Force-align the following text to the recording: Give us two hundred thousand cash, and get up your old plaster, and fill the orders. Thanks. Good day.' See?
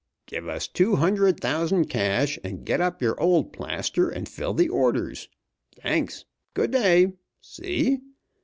Give 0.25 0.47
us 0.49 0.67
two 0.67 0.95
hundred 0.95 1.39
thousand 1.39 1.85
cash, 1.85 2.39
and 2.43 2.65
get 2.65 2.81
up 2.81 3.03
your 3.03 3.21
old 3.21 3.53
plaster, 3.53 4.09
and 4.09 4.27
fill 4.27 4.55
the 4.55 4.67
orders. 4.67 5.29
Thanks. 5.79 6.25
Good 6.55 6.71
day.' 6.71 7.13
See? 7.39 7.99